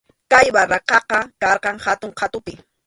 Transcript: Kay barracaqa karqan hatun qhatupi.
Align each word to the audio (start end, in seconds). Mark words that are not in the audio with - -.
Kay 0.31 0.47
barracaqa 0.55 1.19
karqan 1.41 1.77
hatun 1.85 2.11
qhatupi. 2.19 2.53